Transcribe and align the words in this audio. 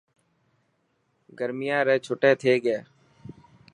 گرميان 1.37 1.81
ري 1.87 1.95
ڇٽي 2.05 2.31
ٿي 2.41 2.53
گئي. 2.63 2.79